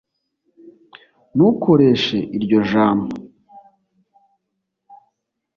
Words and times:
ntukoreshe 1.35 2.17
iryo 2.37 2.59
jambo 2.71 3.13